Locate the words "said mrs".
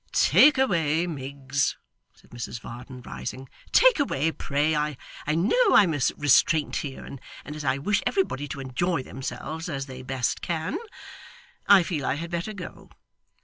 2.15-2.59